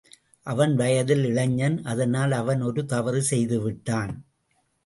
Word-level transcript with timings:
அவன் 0.47 0.73
வயதில் 0.75 1.23
இளைஞன், 1.25 1.77
அதனால் 1.83 2.31
அவன் 2.31 2.61
ஒரு 2.61 2.85
தவறு 2.85 3.21
செய்துவிட்டான். 3.29 4.13